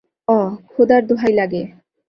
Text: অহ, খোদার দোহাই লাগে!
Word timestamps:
অহ, 0.27 0.49
খোদার 0.71 1.01
দোহাই 1.07 1.33
লাগে! 1.33 1.61